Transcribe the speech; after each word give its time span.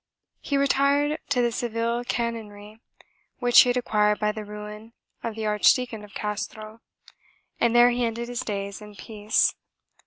He 0.39 0.57
retired 0.57 1.19
to 1.29 1.43
the 1.43 1.51
Seville 1.51 2.03
canonry, 2.05 2.79
which 3.37 3.59
he 3.59 3.69
had 3.69 3.77
acquired 3.77 4.17
by 4.19 4.31
the 4.31 4.43
ruin 4.43 4.93
of 5.21 5.35
the 5.35 5.45
Archdeacon 5.45 6.03
of 6.03 6.15
Castro, 6.15 6.81
and 7.59 7.75
there 7.75 7.91
he 7.91 8.03
ended 8.03 8.27
his 8.27 8.39
days 8.41 8.81
in 8.81 8.95
peace. 8.95 9.53